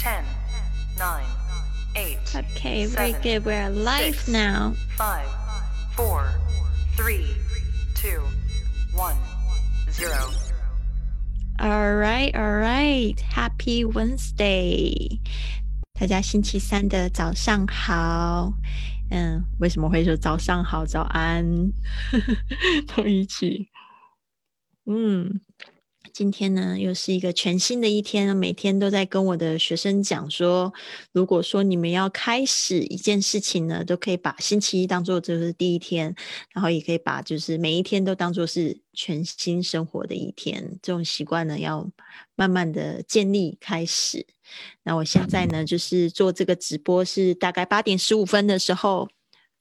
[0.00, 0.24] 10,
[0.98, 1.24] 9,
[1.94, 2.18] 8.
[2.36, 3.44] Okay, very seven, good.
[3.44, 4.74] We're live six, now.
[4.96, 5.26] 5,
[5.96, 6.28] 4,
[6.96, 7.24] 3,
[7.94, 8.20] 2,
[8.94, 9.16] 1,
[9.90, 10.10] 0.
[11.58, 13.18] All right, all right.
[13.20, 15.20] Happy Wednesday.
[15.98, 18.52] 大家星期三的早上好。
[19.10, 21.72] 嗯，为什么会说早上好、早安
[22.88, 23.70] 都一起？
[24.84, 25.40] 嗯，
[26.13, 30.73] 今天呢又是一个全新的一天，每天都在跟我的学生讲说，
[31.11, 36.13] 如果说你们要开始一件事情呢，都可以把星期一当做就是第一天，
[36.53, 40.77] 然后也可以把就是每一天都当做是全新生活的一天。
[40.81, 41.89] 这种习惯呢，要
[42.35, 44.25] 慢慢的建立开始。
[44.83, 49.07] 那我现在呢，就是做这个直播是大概八点十五分的时候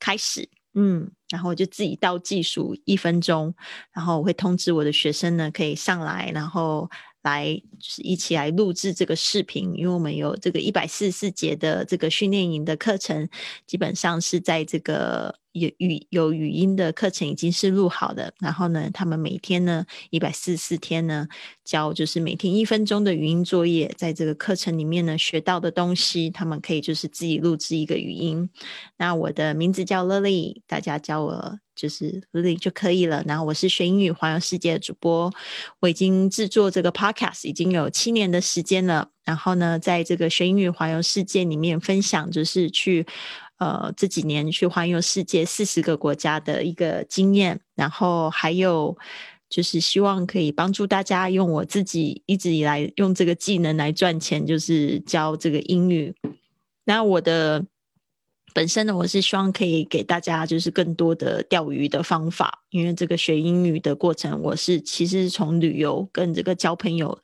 [0.00, 3.54] 开始，嗯，然后我就自己倒计数一分钟，
[3.92, 6.90] 然后我会通知我的学生呢可以上来，然后
[7.22, 13.28] 来就是一起来录制这个视频，因为我们有这个一百四十四节的这个训练营的课程，
[13.66, 21.26] 基本上是在这个有语有语音的课程已经是录好的，然后呢，他们每天呢一百四十四天呢
[21.64, 28.48] 教就是每天一分钟的语音作业，在这个课程里面呢学到的东西，他们可以就是自己录制一个语音。
[28.96, 33.24] 那我的名字叫 Lily，大家叫我就是 Lily 就可以了。
[33.26, 35.32] 然后我是学英语环游世界的主播，
[35.80, 39.08] 我已经制作这个 Podcast 已经有七年的时间了。
[39.24, 43.06] 然后呢，在这个学英语环游世界里面分享，就是去
[43.60, 48.96] 呃这几年去环游世界四十个国家的一个经验，然后还有
[49.48, 56.14] 就是希望可以帮助大家用我自己一直以来用这个技能来赚钱，就是教这个英语。
[56.84, 57.64] 那我的
[58.52, 67.16] 本身呢，我是希望可以给大家就是更多的钓鱼的方法，因为这个学英语的过程，我是其实是从旅游跟这个交朋友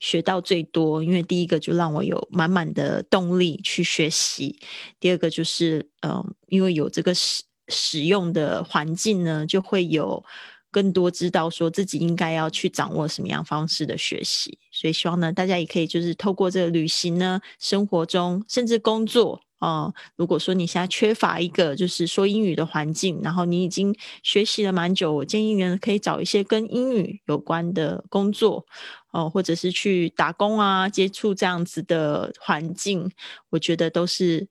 [0.00, 1.02] 学到最多。
[1.02, 4.58] 因为第一个就让我有满满的动力去学习，
[4.98, 10.24] 第二个就是嗯，因为有这个使使用的环境呢，就会有
[10.70, 14.58] 更多知道说自己应该要去掌握什么样方式的学习。
[14.72, 19.40] 所以希望呢，大家也可以就是透过这个旅行呢，生活中甚至工作。
[19.62, 28.66] 哦，如果说你现在缺乏一个就是说英语的环境，然后你已经学习了蛮久，我建议呢可以找一些跟英语有关的工作，
[29.12, 33.08] 哦，或者是去打工啊，接触这样子的环境，
[33.50, 34.48] 我觉得都是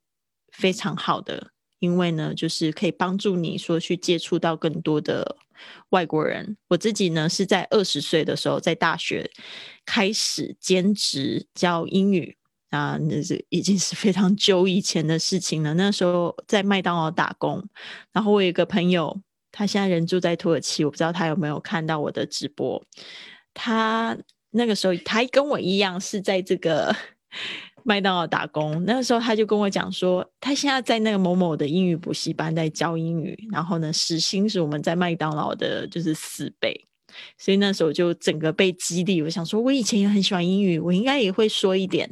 [0.53, 5.35] 非常好的，因为呢，就是可以帮助你说去接触到更多的
[5.89, 6.55] 外国人。
[6.69, 9.29] 我自己呢是在二十岁的时候在大学
[9.85, 12.37] 开始兼职教英语。
[12.71, 15.73] 啊，那是已经是非常久以前的事情了。
[15.73, 17.63] 那时候在麦当劳打工，
[18.11, 19.15] 然后我有一个朋友，
[19.51, 22.81] 他现在人住在土耳其，我不知道他有没有看到我的直播。
[23.53, 24.17] 他
[24.51, 26.95] 那个时候，他跟我一样是在这个
[27.83, 28.81] 麦当劳打工。
[28.85, 36.87] 那个时候他就跟我讲说，他现在在那个某某的英语补习班在教英语，然后呢，时薪是我们在麦当劳的就是四倍。
[37.37, 42.09] 所以那时候就整个被激励，我想说，我以前也很喜欢英语，我应该也会说一点。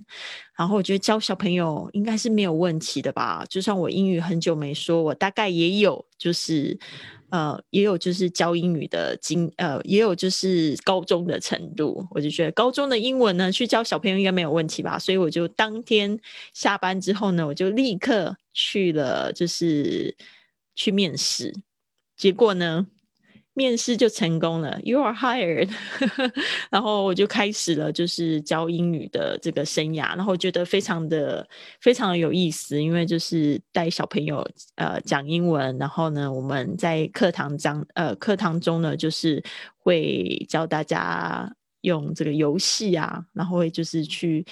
[0.59, 3.45] 然后我觉得教小朋友应该是没有问题的吧。
[3.49, 6.77] 就算我英语很久没说，我大概也有就是
[7.29, 12.05] 呃，也有就是教英语的经呃，也有就是高中的程度。
[12.11, 14.99] 我就觉得高中的英文呢，去教小朋友应该没有问题吧。
[14.99, 16.19] 所以我就当天
[16.53, 20.13] 下班之后呢，我就立刻去了，就是
[20.75, 21.55] 去面试。
[22.17, 22.85] 结果呢？
[23.59, 25.69] 面试就成功了，You are hired。
[26.71, 30.15] 然后我就开始了，就是教英语的这个生涯。
[30.15, 31.45] 然后觉得非常的
[31.81, 35.77] 非常的有意思，因为就是带小朋友呃讲英文。
[35.77, 39.43] 然后呢，我们在课堂讲呃课堂中呢，就是
[39.77, 44.45] 会教大家用这个游戏啊，然后会就是去。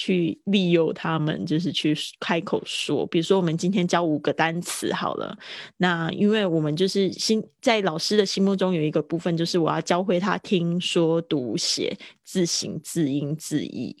[0.00, 3.06] 去利诱他们，就是去开口说。
[3.08, 5.36] 比如说，我们今天教五个单词好了。
[5.76, 11.94] 那因为我们就是心在老师的心目中有一个部分，就是我要教会他听说读写
[12.24, 13.94] 字形字音字义。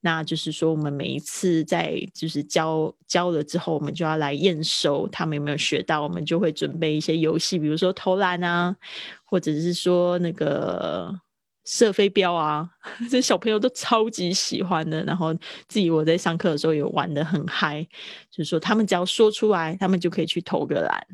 [0.00, 6.02] 那就是说，我们每一次在就是教教了之后，我们就要来验收他们有没有学到。
[6.02, 8.74] 我们就会准备一些游戏，比如说投篮啊，
[9.22, 11.20] 或者是说那个。
[11.64, 12.68] 射飞镖啊，
[13.10, 15.02] 这小朋友都超级喜欢的。
[15.04, 15.32] 然后
[15.68, 17.82] 自己我在上课的时候也玩的很嗨，
[18.30, 21.06] 就是说他们只要说出来，他们就可以去投个篮。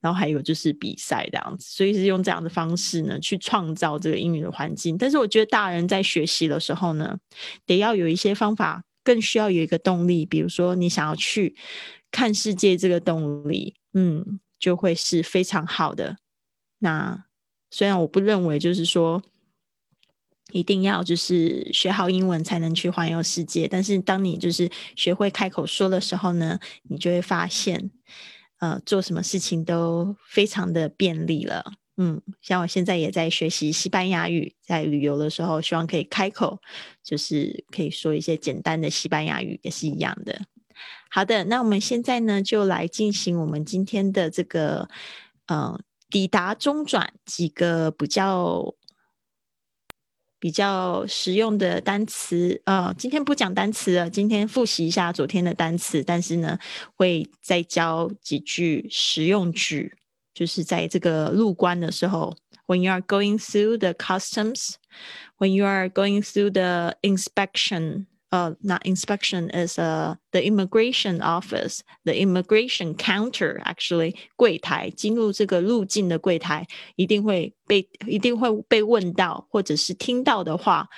[0.00, 4.96] 然后还有就是比赛这样子，所以是用这样的方式呢去创造这个英语的环境。
[4.96, 7.18] 但是我觉得大人在学习的时候呢，
[7.66, 10.24] 得要有一些方法，更需要有一个动力。
[10.24, 11.54] 比如说你想要去
[12.10, 16.16] 看世界，这个动力，嗯，就会是非常好的。
[16.78, 17.26] 那
[17.70, 19.22] 虽然我不认为就是说。
[20.52, 23.68] 一定要就是学好英文才能去环游世界。
[23.68, 26.58] 但是当你就是学会开口说的时候呢，
[26.88, 27.90] 你就会发现，
[28.58, 31.72] 呃，做什么事情都非常的便利了。
[31.96, 36.58] 嗯，像我现在也在学习西班牙语，在旅游的时候，希望可以开口，
[37.04, 40.40] 就是可以说一些简单的西班牙语，也是一样的。
[41.10, 44.88] 好的，那我们现在呢，就来进行我们今天的这个，
[45.46, 48.74] 呃，抵达中转几个比较。
[50.40, 56.58] 比较实用的单词，呃，今天不讲单词了，今天复习一下昨天的单词，但是呢，
[56.96, 59.92] 会再教几句实用句，
[60.32, 62.34] 就是在这个入关的时候
[62.66, 68.06] ，when you are going through the customs，when you are going through the inspection。
[68.30, 80.88] 呃，not inspection is uh the immigration office, the immigration counter actually 柜台进入这个入境的柜台，一定会被一定会被问到，或者是听到的话，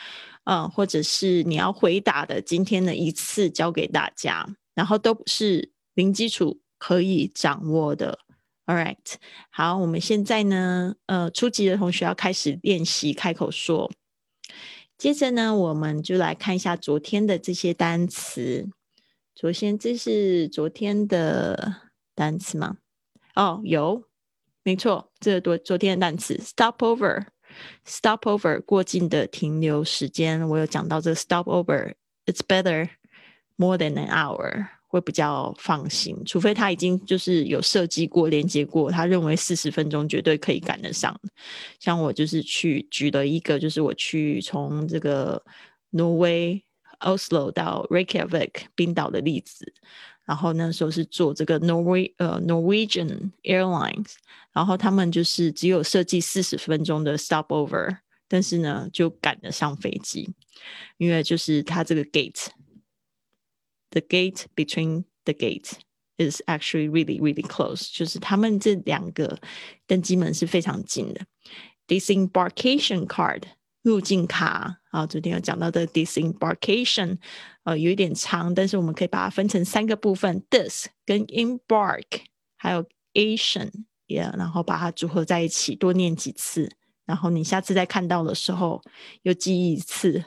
[0.44, 8.18] 嗯，或者是你要回答的，今天的一次教给大家，然后都是零基础可以掌握的。
[8.66, 8.96] All right，
[9.50, 13.90] 好，我们现在呢，呃，初级的同学要开始练习开口说。
[15.02, 18.70] 接着呢，我们就来看一下昨天的这些单词。
[19.34, 22.76] 昨天这是昨天的单词吗？
[23.34, 24.04] 哦，有，
[24.62, 32.88] 没错，这昨昨天的单词 stopover，stopover 过境的停留时间，我有讲到这个 stopover，it's better
[33.56, 34.68] more than an hour。
[34.92, 41.18] 会比较放心，除非他已经就是有设计过、连接过，他认为四十分钟绝对可以赶得上。
[41.80, 45.42] 像我就是去举了一个，就是我去从这个
[45.92, 46.62] 挪威
[47.00, 49.72] Oslo 到 Reykjavik 冰岛的例子，
[50.26, 54.16] 然后那时候是坐这个 Norway 呃 Norwegian Airlines，
[54.52, 57.96] 然后他们就是只有设计四十分钟的 stopover，
[58.28, 60.28] 但是呢就赶得上飞机，
[60.98, 62.48] 因为就是它这个 gate。
[63.91, 65.73] the gate between the gate
[66.17, 69.39] is actually really really close，就是他们这两个
[69.85, 71.21] 登机门是非常近的。
[71.87, 73.43] disembarkation card
[73.81, 77.17] 入境卡啊，昨天有讲到的 disembarkation，
[77.63, 82.03] 呃，有一点长，但是我们可以把它分成三个部分：dis 跟 embark，
[82.57, 83.71] 还有 ation，
[84.07, 86.69] 也然后把它组合在一起，多念几次，
[87.05, 88.81] 然后你下次再看到的时候
[89.21, 90.25] 又记忆一次，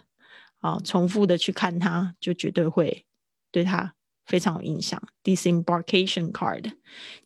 [0.60, 3.04] 啊，重复的去看它，就绝对会。
[3.54, 3.94] 对他
[4.26, 5.02] 非常有印象。
[5.24, 6.72] Disembarkation card，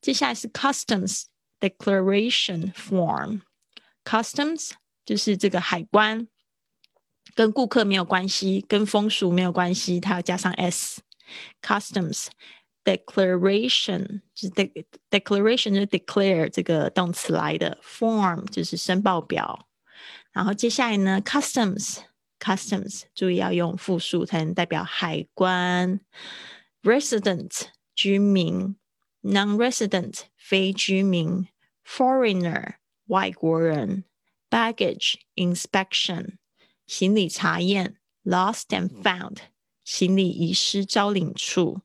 [0.01, 1.25] 接下来是 Customs
[1.61, 4.73] Declaration Form。Customs
[5.05, 6.29] 就是这个海关，
[7.35, 12.29] 跟顾客没有关系，跟风俗没有关系，它要加上 s。Customs
[12.85, 14.51] Declaration 就是
[15.11, 19.69] Declaration 就是 declare 这个动词来的，Form 就是申报表。
[20.33, 21.99] 然后接下来呢，Customs。
[22.41, 26.01] Customs 注意要用复数才能代表海关。
[26.83, 28.77] Resident 居民，
[29.23, 31.49] non-resident 非居民，
[31.87, 32.75] foreigner
[33.07, 34.05] 外国人，
[34.51, 36.37] baggage inspection
[36.87, 39.39] 行李查验，lost and found
[39.83, 41.81] 行李遗失招领处，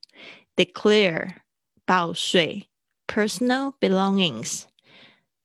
[0.55, 1.35] declare
[1.85, 2.67] 报税，
[3.07, 4.63] personal belongings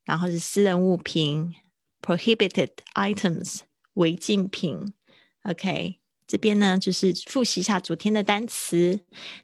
[0.05, 1.55] 然后是私人物品，
[2.03, 3.61] prohibited items
[3.93, 4.93] 违禁品。
[5.44, 9.00] OK，这边呢就是复习一下昨天的单词，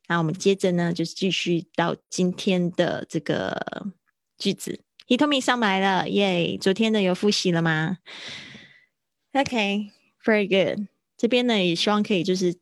[0.08, 3.88] 那我们接着呢就是继续到今天的这个
[4.38, 4.80] 句子。
[5.08, 6.58] Hitomi 上来了，耶！
[6.60, 8.00] 昨天的有复习了吗
[9.34, 10.88] ？OK，very good。
[11.18, 12.56] 这边呢也希望可以就是。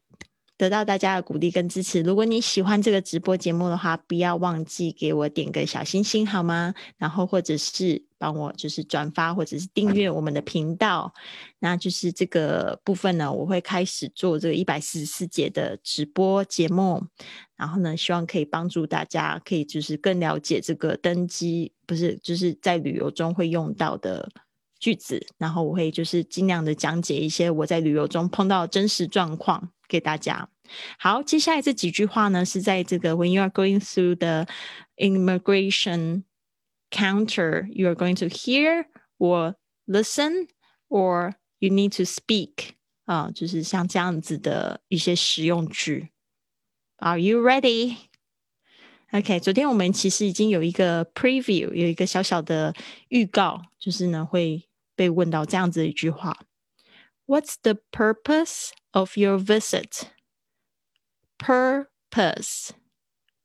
[0.64, 2.02] 得到大家的鼓励跟支持。
[2.04, 6.74] 如果你喜欢这个直播节目的话，不要忘记给我点个小星星好吗？
[6.98, 11.14] 然后或者是帮我就是转发或者是订阅我们的频道。
[11.60, 17.04] 那就是这个部分呢，我会开始做这个一百四十四节的直播节目。
[17.58, 24.30] 然后呢，希望可以帮助大家，可以就是更了解这个登机，不是就是在旅游中会用到的
[24.80, 25.28] 句子。
[25.38, 29.72] 然后我会就是尽量的讲解一些我在旅游中碰到真实状况。
[29.86, 30.50] 给大家
[30.99, 34.47] 好，接下来这几句话呢，是在这个 When you are going through the
[34.97, 36.25] immigration
[36.91, 38.87] counter, you are going to hear
[39.19, 39.55] or
[39.87, 40.49] listen,
[40.89, 42.73] or you need to speak
[43.07, 46.11] 啊，就是像这样子的一些实用句。
[46.97, 47.97] Are you ready?
[49.13, 52.75] OK，昨天我们其实已经有一个 preview，有一个小小的
[53.09, 56.37] 预告，就是呢会被问到这样子的一句话。
[57.27, 60.09] What's the purpose of your visit?
[61.44, 62.70] Purpose,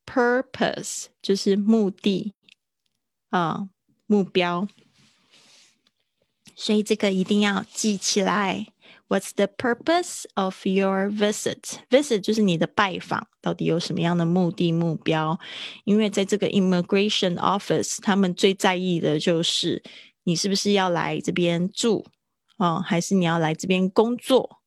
[0.06, 2.32] purpose 就是目的
[3.30, 3.68] 啊，
[4.06, 4.68] 目标。
[6.54, 8.68] 所以这个一定要记起来。
[9.08, 11.80] What's the purpose of your visit?
[11.90, 15.40] Visit 就是你的拜访，到底有什么样的目的目标？
[15.82, 19.82] 因为在这个 immigration office，他们最在意的就是
[20.22, 22.06] 你是不是要来这边住，
[22.58, 24.60] 嗯，还是你要来这边工作，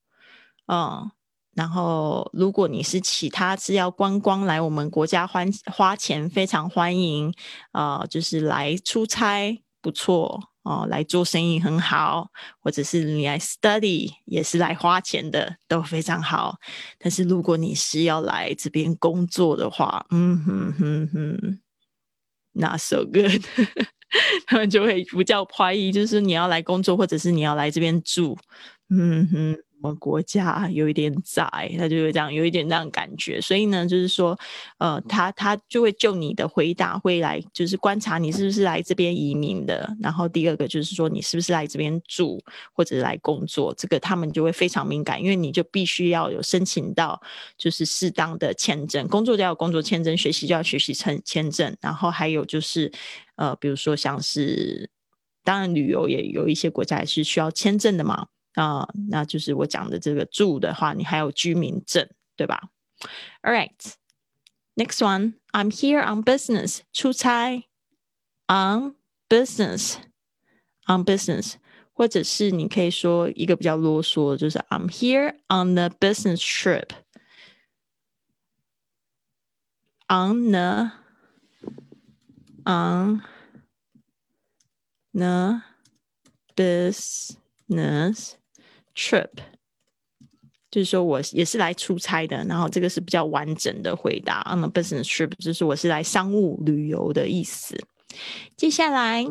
[0.68, 1.10] 嗯。
[1.54, 7.34] 然后，如果你是其他是要观光来我们国家花花钱，非常欢迎，
[7.74, 12.32] 呃，就是来出差不错哦，来做生意很好，
[12.62, 16.56] 或者是你来 study 也是来花钱的，都非常好。
[16.98, 21.60] 但是如果你是要来这边工作的话，嗯哼哼哼
[22.54, 23.44] ，not so good，
[24.48, 28.38] 他们就会不叫怀疑，就是你要来工作，或者是你要来这边住，
[28.90, 29.58] 嗯哼。
[29.82, 31.44] 我们国家有一点窄，
[31.78, 33.42] 他就会这样，有一点那样感觉。
[33.42, 34.38] 所以呢，就是说，
[34.78, 39.92] 呃，他他就会就你的回答会来，就是观察你是不是来这边移民的。
[40.00, 42.40] 然后第二个就是说，你是不是来这边住
[42.74, 47.20] 或者来工作，这个他们就会非常敏感，因为你就必须要有申请到
[47.58, 51.76] 就是适当的签证，工作就要工作签证，学习就要学习签签证。
[51.82, 52.92] 然后还有就是，
[53.36, 54.92] 呃，比如说像是，
[55.44, 58.28] 当然旅游也有一些国家也是需要签证的嘛。
[58.55, 62.71] 啊，那就是我讲的这个住的话，你还有居民证，对吧？
[63.43, 63.95] All right,
[64.75, 65.35] next one.
[65.53, 66.81] I'm here on business.
[66.93, 67.67] 出差
[68.49, 68.97] on
[69.29, 69.97] business
[70.87, 71.55] on business，
[71.93, 76.91] 或者是你可以说一个比较啰嗦，就是 I'm here on the business trip.
[80.09, 80.93] On the
[82.65, 83.23] on
[85.13, 85.63] the
[86.55, 88.37] business
[88.96, 89.30] Trip，
[90.70, 94.42] 就是说我也是来出差的，然后这个是比较完整的回答。
[94.50, 97.78] On a business trip，就是我是来商务旅游的意思。
[98.58, 99.26] 接下来，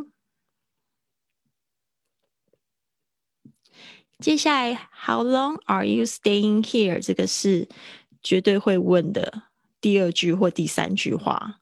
[4.18, 7.00] 接下来，How long are you staying here？
[7.00, 7.68] 这个是
[8.22, 9.44] 绝对会问的
[9.80, 11.60] 第二句或第三句话。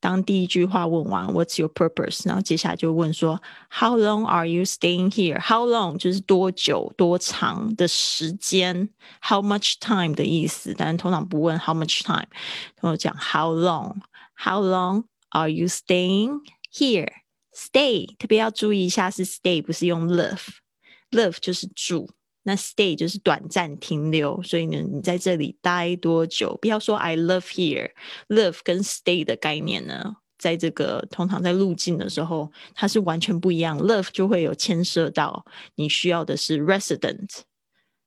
[0.00, 2.26] 当第一句话问完，What's your purpose？
[2.26, 3.40] 然后接下来就问说，
[3.70, 8.90] How long are you staying here？How long 就是多久、多长的时间，
[9.22, 10.74] How much time 的意思。
[10.76, 12.28] 但通常不问 How much time，
[12.76, 16.40] 通常讲 How long？How long are you staying
[16.72, 22.10] here？Stay 特别要注意一下是 stay，不是用 live，live 就是住。
[22.43, 26.57] 那 stay 就是短暂停留，所以呢，你在这里待多久？
[26.61, 33.77] 不要说 I love here，love 跟 stay 的概念呢，在这个通常在入境的时候，它是完全不一样。
[33.79, 35.45] Love 就会有牵涉到
[35.75, 37.29] 你需要的是 resident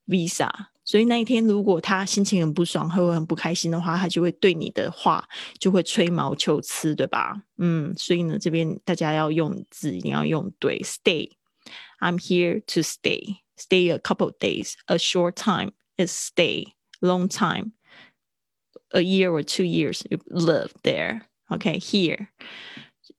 [0.09, 0.51] visa，
[0.85, 5.25] 所以那一天如果他心情很不爽，会很不开心的话，他就会对你的话
[5.61, 7.41] 就会吹毛求疵，对吧？
[7.59, 13.44] 嗯，所以呢，这边大家要用字一定要用对，stay，I'm here to stay。
[13.58, 14.76] stay a couple of days.
[14.88, 16.74] A short time is stay.
[17.02, 17.72] Long time,
[18.92, 21.22] a year or two years, you live there.
[21.50, 22.28] Okay, here.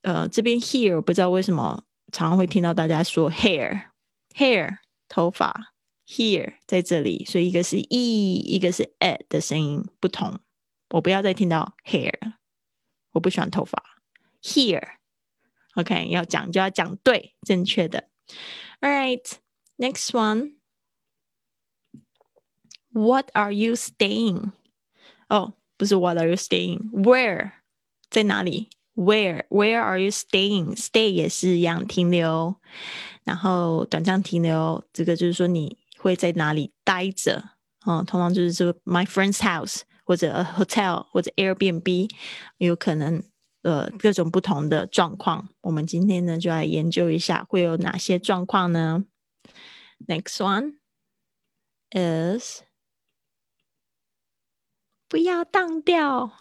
[0.02, 3.86] 呃，这边 here 我不知道为什么常常会听到大家说 hair
[4.34, 5.72] hair 头发
[6.06, 10.38] here 在这里，所以一个是 e，一个是 at 的声音不同。
[10.90, 12.34] 我不要再听到 hair，
[13.12, 13.82] 我不喜欢头发
[14.42, 18.08] here。OK，要讲就要讲对正确的。
[18.80, 19.43] All right。
[19.78, 20.52] Next one.
[22.92, 24.52] What are you staying?
[25.28, 26.90] 哦，不是 What are you staying?
[26.90, 27.52] Where
[28.10, 28.68] 在哪里？
[28.94, 30.76] Where Where are you staying?
[30.76, 32.56] Stay 也是一样停留，
[33.24, 37.50] 然后短暂停留，这个就是说你会在哪里待着？
[37.86, 42.10] 嗯，通常就是说 My friend's house 或者 a hotel 或者 Airbnb，
[42.58, 43.22] 有可能
[43.62, 45.48] 呃各种不同的状况。
[45.62, 49.04] 我们今天呢就来研究一下会有哪些状况呢
[50.06, 50.78] ？Next one
[51.92, 52.62] is
[55.08, 56.32] 不要当掉，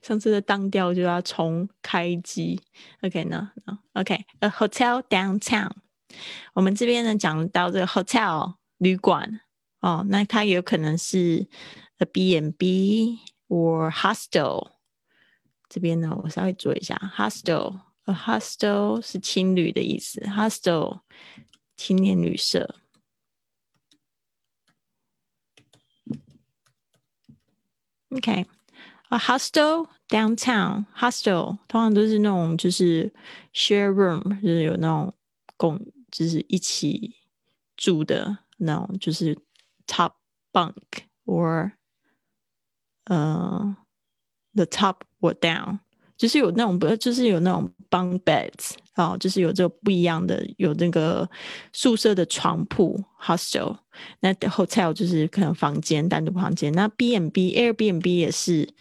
[0.00, 2.62] 上次的当掉就要重开机。
[3.02, 3.52] OK 呢？
[3.94, 5.72] OK，a hotel downtown。
[6.54, 9.40] 我们这边呢讲到这个 hotel 旅馆
[9.80, 11.46] 哦，那它有可能是
[11.98, 14.72] a B and B or hostel。
[15.68, 21.00] 这边呢，我稍微做一下 hostel，a hostel 是青旅的意思，hostel。
[21.75, 22.75] 青年旅社
[28.09, 33.13] ，OK，a hostel downtown hostel 通常都是那种就是
[33.53, 35.13] share room，就是有那种
[35.57, 35.79] 共
[36.11, 37.15] 就是一起
[37.75, 39.37] 住的那种，就是
[39.87, 40.13] top
[40.51, 41.73] bunk or
[43.05, 43.75] 呃
[44.53, 45.79] the top or down。
[46.23, 51.29] 就是有那种不，就是有那种 bunk beds 哦，就是有这个不一样的，有那个
[51.73, 53.77] 宿舍的床铺 hostel，
[54.21, 58.73] 那 hotel 就是可能房间单独房间，那 B and B Airbnb 也是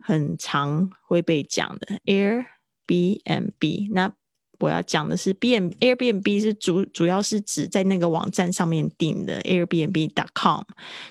[0.00, 4.14] 很常会被讲的 Airbnb 那。
[4.58, 10.62] 我要讲的是，B M Airbnb 是主主要是指在那个网站上面订的 Airbnb.com，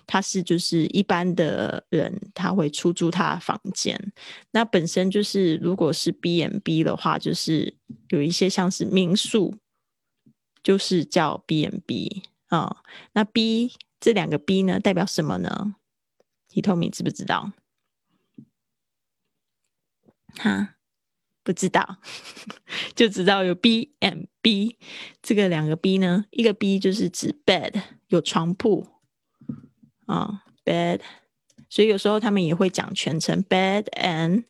[0.06, 4.12] 它是就是一般的人他会出租他的房间。
[4.52, 7.74] 那本身就是如果是 B M B 的话，就是
[8.10, 9.56] 有一些像是民宿，
[10.62, 12.84] 就是叫 B M B 啊。
[13.14, 15.76] 那 B 这两个 B 呢，代表什么呢？
[16.50, 17.54] 提透明知不知道？
[20.36, 20.77] 哈？
[21.48, 22.00] 不知道，
[22.94, 24.78] 就知道有 B and B
[25.22, 28.86] 这个两个 B 呢，一个 B 就是指 bed 有床铺
[30.08, 31.00] 啊，bed，
[31.70, 34.44] 所以有时候他们也会讲全称 bed and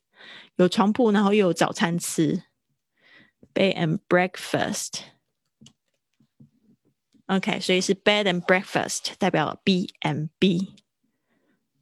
[0.55, 2.41] 有床铺，然后又有早餐吃
[3.53, 5.01] ，bed and breakfast。
[7.27, 10.73] OK，所以是 bed and breakfast 代表 B and B，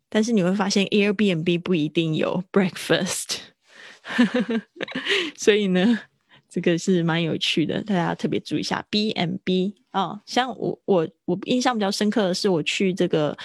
[0.10, 3.55] 但是你会发现 Airbnb 不一定有 breakfast。
[5.36, 6.00] 所以呢，
[6.50, 8.86] 这个是蛮有趣的，大家特别注意一下。
[8.90, 13.38] B M B 啊，像我我我印象比较深刻的是，我去这个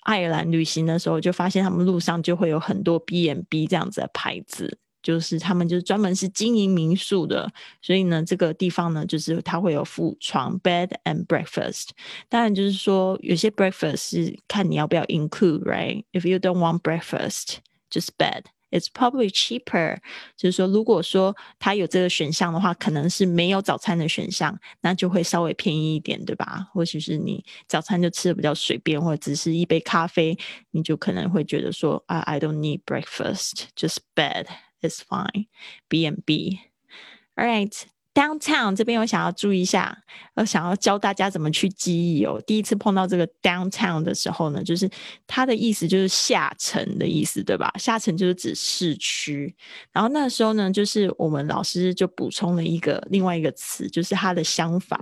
[0.00, 7.50] 爱尔兰旅行的时候，就发现他们路上就会有很多 B M B 这样子的牌子，就是他们就是专门是经营民宿的。
[7.80, 11.90] 所以呢，这个地方呢，就是它会有附床 bed and breakfast。
[12.28, 18.44] 当然，就是说有些 breakfast 是看你要不要 include，right？If you don't want breakfast，just bed。
[18.70, 19.98] It's probably cheaper，
[20.36, 26.68] 就是说，如果说它有这个选项的话，可能是没有早餐的选项，那就会稍微便宜一点，对吧？
[26.72, 30.38] 或许是你早餐就吃的比较随便，或者只是一杯咖啡，
[30.72, 34.46] 你就可能会觉得说啊，I don't need breakfast，just bed
[34.82, 35.46] is fine。
[35.88, 37.97] B and B，all right。
[38.18, 39.96] Downtown 这边我想要注意一下，
[40.34, 42.42] 我想要教大家怎么去记忆哦。
[42.44, 44.90] 第一次碰到这个 Downtown 的时候呢，就是
[45.28, 47.72] 它的意思就是下沉的意思，对吧？
[47.78, 49.54] 下沉就是指市区。
[49.92, 55.00] 然后那时候呢，就是我们老师就补充了一个另外一个词，就是它的相反，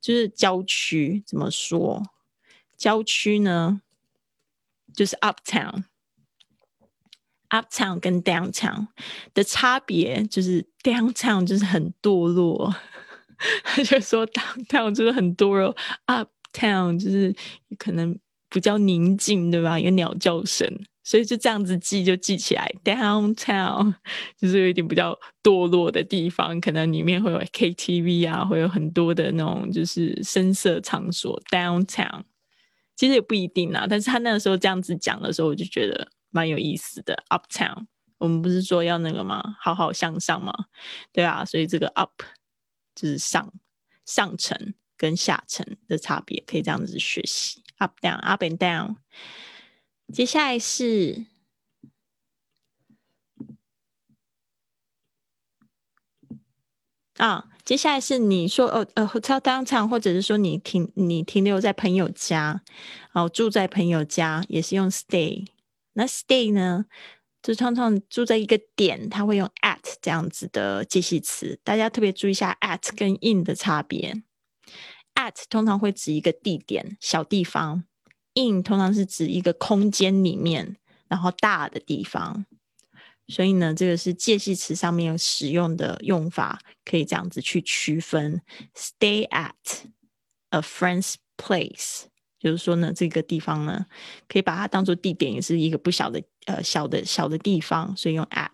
[0.00, 1.24] 就是郊区。
[1.26, 2.00] 怎么说？
[2.76, 3.80] 郊区呢，
[4.94, 5.82] 就是 Uptown。
[7.54, 8.88] Uptown 跟 Downtown
[9.32, 12.74] 的差别就是 Downtown 就是很堕落，
[13.62, 17.32] 他 就说 Downtown 就是很堕落，Uptown 就是
[17.78, 18.18] 可能
[18.50, 19.78] 比较宁静，对吧？
[19.78, 20.68] 有鸟叫声，
[21.04, 22.68] 所以就这样子记就记起来。
[22.82, 23.94] Downtown
[24.36, 31.40] 就是有一点比较堕落的地方，可能里面会有 KTV 啊，会有很多的那种就是声色场所。
[31.52, 32.22] Downtown
[32.96, 36.08] 其实也不一定啊，但是他那个时候这样子讲的时候，我就觉得。
[36.34, 37.86] 蛮有意思的，Uptown，
[38.18, 39.56] 我们不是说要那个吗？
[39.60, 40.52] 好好向上吗？
[41.12, 42.10] 对啊，所以这个 Up
[42.92, 43.52] 就是上
[44.04, 47.62] 上层跟下层的差别，可以这样子学习。
[47.78, 48.96] Up down，Up and down。
[50.12, 51.24] 接下来是
[57.18, 62.60] 啊，接下来是你说哦呃，Hotel downtown，或者是说你停你停留在朋友家，
[63.12, 65.46] 然哦住在朋友家，也是用 stay。
[65.94, 66.84] 那 stay 呢，
[67.42, 74.22] 就常常住在一个点，它会用 at 这样子的介系词，大家特别注意一下 at 跟 in 的差别。
[75.14, 77.84] at 通常会指一个地点、小地方
[78.34, 80.76] ，in 通常是指一个空间里面，
[81.08, 82.44] 然后大的地方。
[83.28, 88.42] 所以呢，这个是介系词上面使用的用法，可以这样子去区分
[88.74, 89.52] ：stay at
[90.50, 92.06] a friend's place。
[92.44, 93.86] 就是说呢，这个地方呢，
[94.28, 98.50] 可以把它当做地点，也是一个不小的呃小的小的地方，所以用 at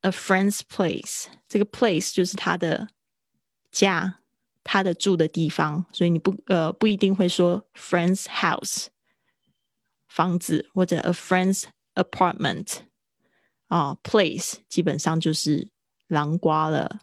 [0.00, 1.26] a friend's place。
[1.46, 2.88] 这个 place 就是他的
[3.70, 4.20] 家，
[4.62, 8.86] 他的住的地方，所以你不呃不一定会说 friend's house
[10.08, 12.78] 房子或者 a friend's apartment
[13.66, 15.68] 啊，place 基本上就是
[16.08, 17.00] 狼瓜了，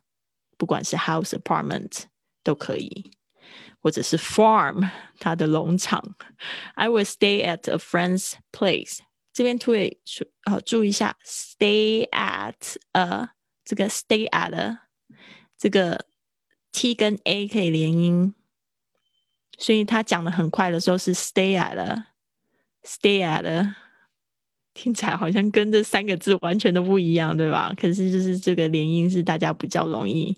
[0.58, 2.06] 不管是 house apartment
[2.44, 3.12] 都可以。
[3.82, 4.90] 或者是 farm
[5.20, 6.16] 它的农场。
[6.76, 9.00] I will stay at a friend's place。
[9.34, 9.98] 这边特别
[10.46, 13.30] 呃注意一下，stay at a
[13.64, 14.78] 这个 stay at
[15.58, 16.06] 这个
[16.72, 18.34] t 跟 a 可以连音，
[19.58, 22.04] 所以他讲的很快的时候是 stay at
[22.84, 23.74] stay at，
[24.74, 27.74] 听起来好像跟这三个字完全都不一样，对吧？
[27.78, 30.38] 可是就是这个连音是大家比较容易。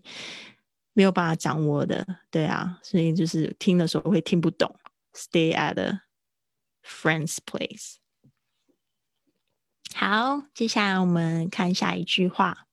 [0.93, 4.75] 没有办法掌握的，对啊，所以就是听的时候会听不懂。
[5.15, 6.01] Stay at a
[6.85, 7.97] friend's place。
[9.95, 12.67] 好，接下来我们看下一句话。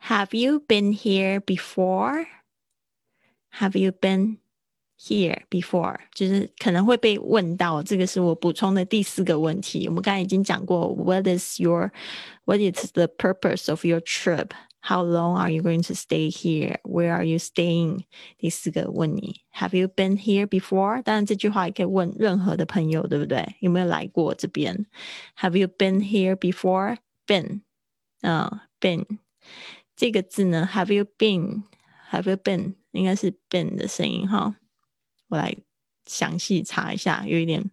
[0.00, 2.26] Have you been here before?
[3.58, 4.38] Have you been
[4.98, 6.00] here before？
[6.12, 9.86] 就是可能会被问到，这个是我补充的第四个问题。
[9.88, 11.92] 我们刚才已经讲过，What is your
[12.44, 14.50] What is the purpose of your trip?
[14.79, 16.77] How long are you going to stay here?
[16.83, 18.05] Where are you staying?
[18.37, 21.01] 第四个问你，Have you been here before？
[21.03, 23.55] 当然这句话也可以问任何的朋友，对不对？
[23.59, 24.85] 有没有来过这边
[25.39, 26.97] ？Have you been here before?
[27.25, 27.61] Been，
[28.21, 29.05] 嗯，been
[29.95, 32.75] 这个字呢？Have you been？Have you been？
[32.91, 34.55] 应该是 been 的声音哈。
[35.27, 35.53] 我来
[36.05, 37.69] 详细查一下，有一点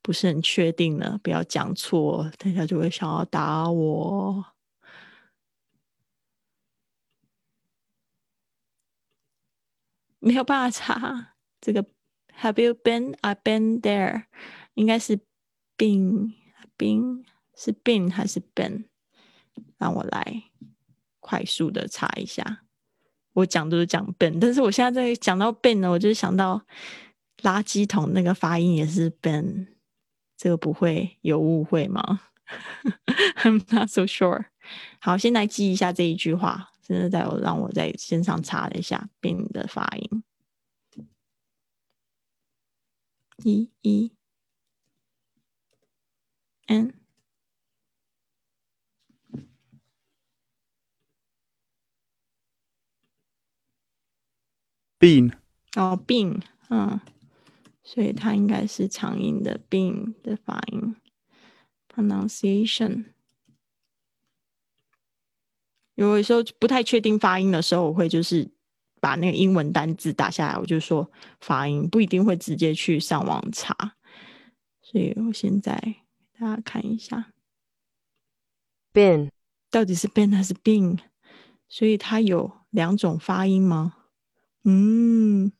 [0.00, 4.44] 不是很确定了，不要讲错，等下就会想要打我。
[10.26, 11.84] 没有办法查这个。
[12.42, 13.14] Have you been?
[13.22, 14.24] I've been there。
[14.74, 15.18] 应该是
[15.78, 18.84] been，been 是 been 还是 been？
[19.78, 20.42] 让我来
[21.20, 22.64] 快速的查一下。
[23.32, 26.60] 我讲都是讲 been，但是我现在在讲到 been 呢，我就是想到
[27.38, 29.68] 垃圾桶那个发音也是 been，
[30.36, 32.20] 这个不会有误会吗？
[33.42, 34.46] I'm not so sure。
[35.00, 36.70] 好，先来记一下这一句话。
[36.86, 40.22] 真的在我让我在线上查了一下 “bin” 的发音，
[43.42, 44.12] 一一
[46.68, 46.92] n
[55.00, 55.32] bin
[55.74, 57.00] 哦，bin，嗯，
[57.82, 60.94] 所以它应该是长音的 “bin” 的发音。
[61.88, 63.15] Pronunciation。
[65.96, 68.48] 有的时候不太确定发音的时候，我会就是
[69.00, 73.74] 把那个英文单字打下来，我就说发音，不一定会直接去上网查。
[74.80, 77.32] 所以我现在给大家看一下
[78.92, 79.30] ，bin
[79.70, 80.98] 到底是 bin 还是 bin？
[81.68, 83.94] 所以它有两种发音吗？
[84.64, 85.50] 嗯，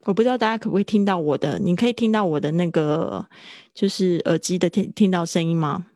[0.00, 1.58] 我不知道大家可不可以听到我的？
[1.58, 3.28] 你可以听到我的那个
[3.74, 5.86] 就是耳机的听听到声音吗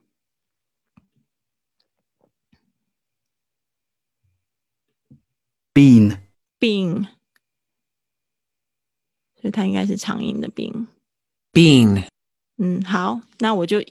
[5.73, 6.19] ？Bean，
[6.59, 7.07] 病，
[9.41, 10.87] 所以它应该是长音的 bean。
[11.53, 12.07] bean,
[12.59, 13.83] 嗯，好，那我就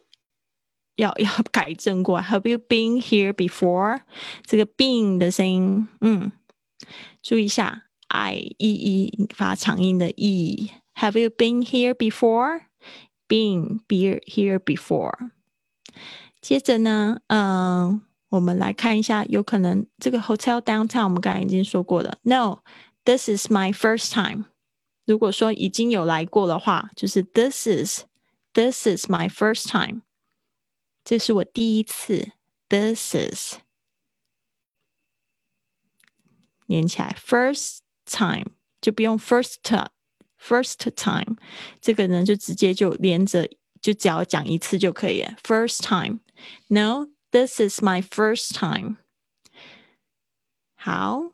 [0.96, 2.26] 要要改正过来。
[2.26, 4.02] Have you been here before？
[4.44, 6.32] 这个 been 的声音，嗯，
[7.22, 10.72] 注意一下，i e e 发长音的 e。
[10.96, 15.32] Have you been here before？Been be here before。
[16.42, 22.19] 接着呢，嗯、我们来看一下，有可能这个 hotel downtown 我们刚才已经说过了。
[22.23, 24.47] No，this is my first time。
[25.05, 28.05] 如果说已经有来过的话，就是 this is
[28.53, 30.01] this is my first time，
[31.05, 32.33] 这是我第一次。
[32.69, 33.59] This is
[36.67, 38.47] 连起来，first time
[38.81, 39.57] 就不用 first
[40.41, 41.37] first time，
[41.81, 43.49] 这个呢就直接就连着，
[43.81, 45.37] 就只要讲一次就可以了。
[45.45, 46.21] First time。
[47.32, 48.98] This is my first time.
[50.76, 51.34] 好，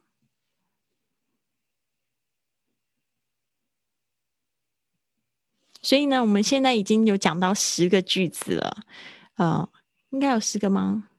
[5.82, 8.84] 所以呢，我们现在已经有讲到十个句子了，
[9.36, 9.70] 呃，
[10.10, 11.10] 应该有十个吗？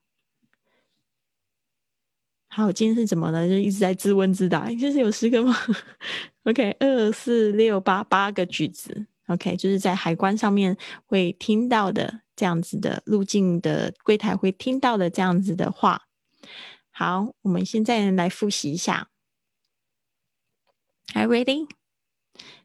[2.49, 3.49] 好，今天是怎么了？
[3.49, 5.55] 就一直在自问自答，就是有十个吗？
[6.45, 16.08] OK，二四六八八个句子，OK，就是在海关上面会听到的这样子的入境的柜台会听到的这样子的话。
[16.90, 19.10] 好，我们现在来复习一下。
[21.14, 21.70] Are you ready？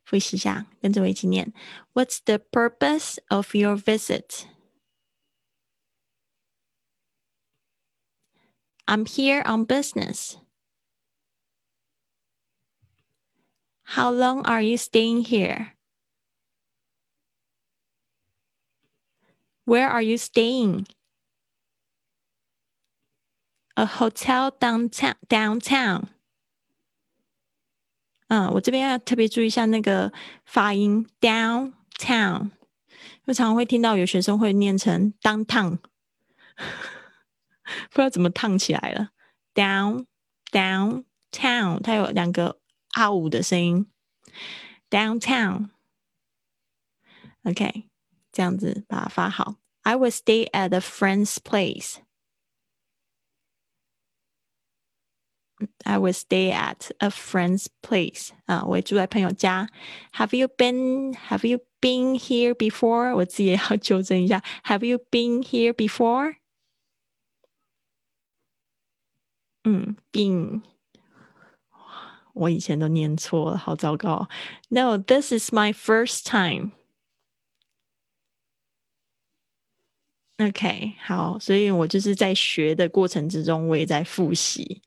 [0.05, 1.53] 复习一下，跟着我一起念。
[1.95, 4.45] What's the purpose of your visit?
[8.87, 10.37] I'm here on business.
[13.95, 15.73] How long are you staying here?
[19.71, 20.87] Where are you staying?
[23.75, 25.15] A hotel downtown.
[25.29, 26.05] Downtown.
[28.29, 30.13] 嗯，我这边要特别注意一下那个
[30.45, 32.51] 发音，downtown。
[33.27, 39.11] 我常常会听到有学生会念成 downtown，不知道怎么烫起来了。
[39.55, 40.07] down
[40.51, 42.59] downtown，它有两个
[42.93, 43.87] 啊五的声音。
[44.91, 47.89] downtown。OK，
[48.33, 49.57] 这样子把它发好。
[49.83, 51.97] I will stay at a friend's place.
[55.85, 59.69] I will stay at a friend's place 啊，我会住在朋友家。
[60.13, 63.15] Have you been Have you been here before？
[63.15, 64.43] 我自己也要纠正一下。
[64.65, 66.37] Have you been here before？
[69.65, 70.63] 嗯，been，
[72.35, 74.29] 我以前都念错了，好糟糕。
[74.69, 76.73] No, this is my first time.
[80.48, 84.82] OK，好，所以我就是在学的过程之中，我也在复习。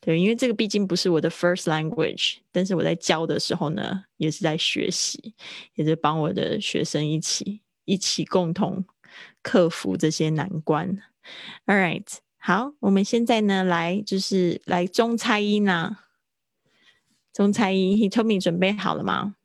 [0.00, 5.34] 对，因为这个毕竟不是我的 first language，但是我在教的时候呢，也是在学习，
[5.74, 8.84] 也是帮我的学生一起一起共同
[9.42, 11.02] 克服这些难关。
[11.66, 12.06] All right，
[12.38, 16.06] 好，我们现在呢来就是来中猜音啊，
[17.32, 19.36] 中猜音，He told me 准备好了吗？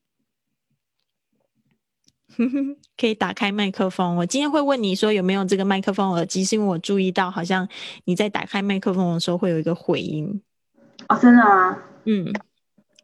[2.97, 4.15] 可以打开麦克风。
[4.15, 7.67] 我今天会问你说有没有这个麦克风耳机，是因为我注意到好像
[8.05, 10.41] 你在打开麦克风的时候会有一个回音。
[11.07, 11.77] 哦，真的吗？
[12.05, 12.31] 嗯，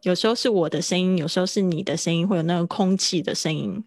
[0.03, 3.83] 有时候是我的声音，有时候是你的声音，会有那个空气的声音。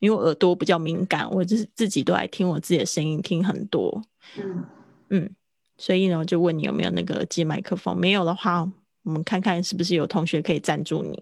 [0.00, 4.00] 因为我耳朵比较敏感，我就是自己都爱听我自己的声音，听很多。
[4.36, 4.64] 嗯，
[5.10, 5.30] 嗯，
[5.76, 7.98] 所以呢，我就问你有没有那个耳机麦克风。
[7.98, 8.70] 没有的话，
[9.02, 11.20] 我们看看是不是有同学可以赞助你。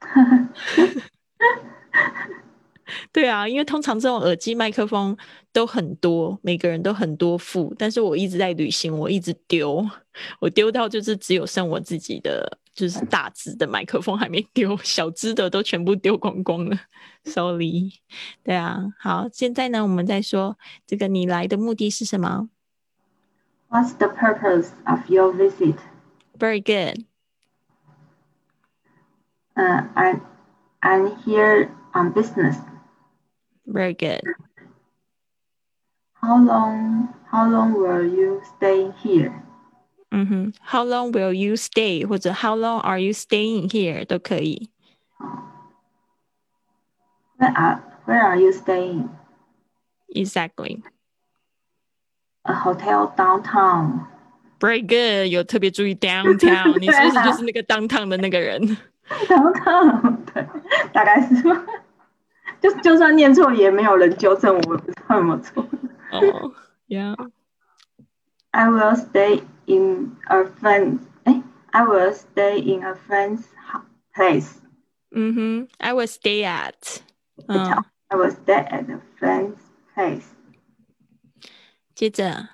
[3.12, 5.16] 对啊，因为通常这种耳机麦克风
[5.52, 9.86] 都很多，每个人都很多副，但是我一直在旅行，我一直丢，
[10.40, 16.78] 我丢到就是只有剩我自己的，就是大只的麦克风还没丢， 小只的都全部丢光光了
[17.24, 17.92] ，sorry。
[18.42, 22.48] 对啊，好，现在呢，我们再说这个你来的目的是什么
[23.70, 27.04] What's the purpose of your visit?？Very good.
[29.54, 30.20] 嗯、i
[30.80, 32.56] I'm here on business.
[33.65, 34.21] Very good.
[36.13, 39.31] How long How long will you stay here?
[40.11, 42.03] 嗯哼，How long will you stay？
[42.03, 44.69] 或者 How long are you staying here 都可以。
[47.37, 49.09] Where are Where are you staying?
[50.13, 50.81] Exactly.
[52.43, 54.07] A hotel downtown.
[54.59, 58.59] Very good，有特别注意 downtown，你是不是就是那个 downtown 的那个人？
[59.27, 60.45] downtown 对，
[60.91, 61.63] 大概是吧。
[62.63, 65.65] 就就算念错，也没有人纠正我，我不知道有没有错。
[66.11, 66.53] 哦、
[66.87, 67.15] yeah，
[68.51, 70.99] I will stay in a friend.
[71.23, 73.83] 哎，I will stay in a friend's hou-
[74.13, 74.55] place.
[75.11, 76.99] 嗯哼，I will stay at，
[77.35, 79.57] 不巧嗯， I will stay at a friend's
[79.95, 80.23] place.
[81.95, 82.49] 接着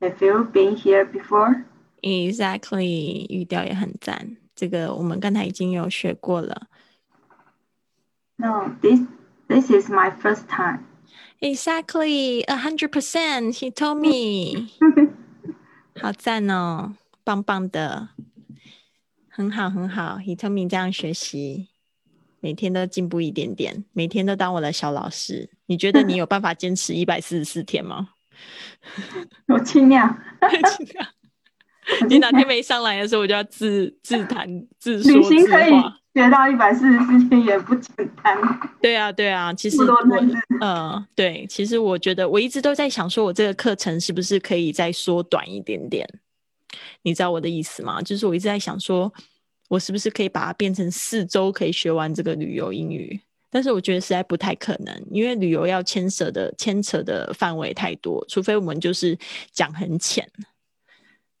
[0.00, 1.64] Have you been here before?
[2.00, 6.68] exactly 语调也很赞，这个我们刚才已经有学过了。
[8.37, 8.99] No, this
[9.47, 10.85] this is my first time.
[11.41, 13.55] Exactly, a hundred percent.
[13.55, 14.69] He told me.
[16.01, 18.09] 好赞哦，棒棒的，
[19.29, 20.17] 很好很好。
[20.17, 21.69] He told me 这样学习，
[22.41, 25.49] 每天都进步一点点，每天都当我的小老师。
[25.67, 28.09] 你觉得你有办法坚持一百四十四天吗？
[29.47, 30.19] 我尽量。
[32.09, 35.99] 你哪天没上来的时候，我就要自自弹自说自话。
[36.15, 38.37] 学到一百四十四天也不简单。
[38.81, 46.07] 对啊，对啊，其实这么多我单字呃，对，其实我觉得我一直都在想，说我这个课程是不是可以再缩短一点点？
[47.01, 48.01] 你知道我的意思吗？
[48.01, 49.11] 就是我一直在想说，
[49.67, 53.19] 我是不是可以把它变成四周可以学完这个旅游英语？
[53.49, 59.17] 但是我觉得实在不太可能，因为旅游要牵涉的牵扯的范围太多，除非我们就是
[59.51, 60.25] 讲很浅。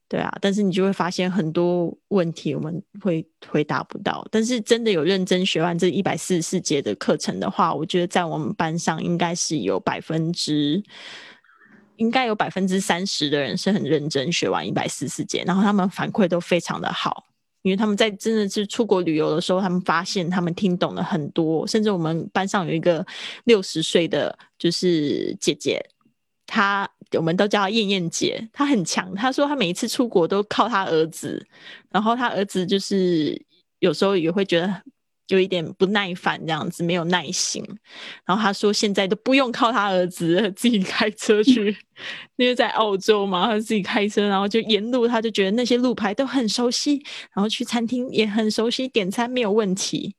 [0.07, 4.25] 对啊，但是你就会发现很多问题我们会回答不到。
[4.29, 10.83] 但是真的有认真学完这一百四十四节的课程的话，我觉得在我们班上应该是有百分之，
[11.95, 17.25] 应该有百分之三十的人是很认真学完一百四十四节，然后他们反馈都非常的好。
[17.63, 23.03] 因为他们在真的是出国旅游的时候，他们发现他们听懂了很多，甚至我们班上有一个
[23.45, 25.83] 六十岁的就是姐姐，
[26.47, 29.13] 她我们都叫她燕燕姐，她很强。
[29.15, 31.45] 她说她每一次出国都靠她儿子，
[31.91, 33.41] 然后她儿子就是
[33.79, 34.81] 有时候也会觉得
[35.27, 37.63] 有一点不耐烦这样子，没有耐心。
[38.25, 41.75] 然后她说现在都不用靠她儿子，自己开车去，
[42.37, 47.01] 因为在澳洲嘛，她自己开车，然后就沿路她就觉得那些路牌都很熟悉，
[47.33, 50.15] 然后去餐厅也很熟悉，点餐没有问题。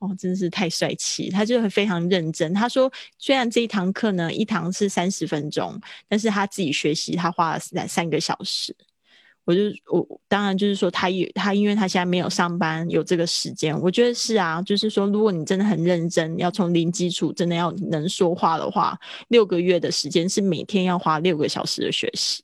[0.00, 1.28] 哦，真是太帅气！
[1.28, 2.54] 他就会非常认真。
[2.54, 8.74] 他说，虽然这一堂课呢，一堂是三十分钟，但是他自己学习，他花了三三个小时。
[9.44, 13.74] 我就我当然就是说，他也他，因为他现在没有上班，有这个时间。
[13.80, 22.42] 我觉得是啊，就是说，如果你真的很认真，要从零基础，真的要能说话的话，六个月的时间是每天要花六个小时的学习。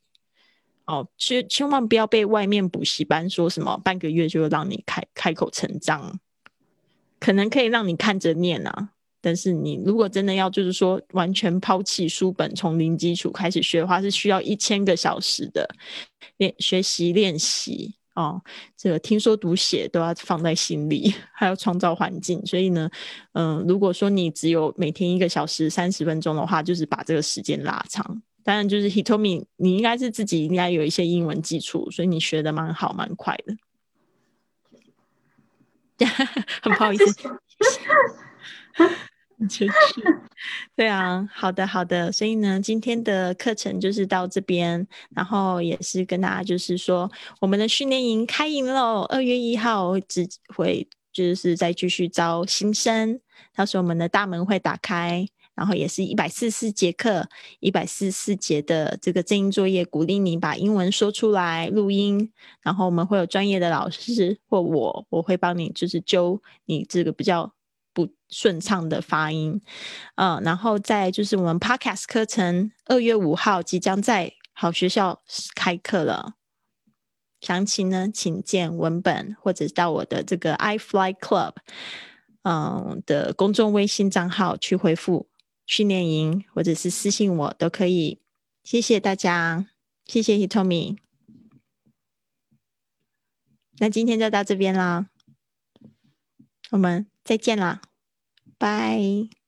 [0.87, 6.19] 哦，千千万不要被外面补习班说什么半个月就让你开开口成章，
[7.25, 8.91] 可能可以让你看着念啊，
[9.23, 15.67] 但是你如果真的要就是说完全抛弃书本，从零基础开始学的话，是需要一千个小时的
[16.37, 18.43] 练学习练习哦。
[18.77, 22.45] 这个听说读写都要放在心里， 还要创造环境。
[22.45, 22.91] 所以呢，
[23.33, 28.23] 嗯，如果说你只有每天一个小时三十分钟的话，就是把这个时间拉长。
[28.43, 33.57] 当然，就是 Hitomi，你应该是自己应该有一些英文基础，所以你学的蛮好，蛮快的。
[36.63, 37.13] 很不好意思，
[39.49, 39.73] 就是
[40.77, 42.11] 对啊，好的好的。
[42.11, 53.21] 所以呢，今天的课程就是到这边，然后也是跟大家就是说，我们的训练营开营喽，二月一号只会就是再继续招新生，
[53.55, 55.27] 到时候我们的大门会打开。
[55.55, 57.29] 然后也是一百四十四节课，
[57.61, 62.33] 一百四十四节的这个正音作业，鼓励你把英文说出来，录音。
[62.61, 67.55] 然后我们会有专业的老师或我，我会帮你就是揪你这个比较
[67.93, 69.61] 不顺畅的发音。
[70.17, 75.23] 嗯，然后再就是我们 Podcast 课程，二月五号即将在好学校
[75.55, 76.35] 开课了。
[77.40, 81.53] 详情呢，请见文本或者到我的这个 iFly Club
[82.43, 85.29] 嗯的公众微信账号去回复。
[85.66, 88.18] 训练营，或者是私信我都可以。
[88.62, 89.66] 谢谢大家，
[90.07, 90.96] 谢谢 Hitomi。
[93.79, 95.09] 那今天就到这边啦，
[96.70, 97.83] 我们再见啦，
[98.57, 99.44] 拜。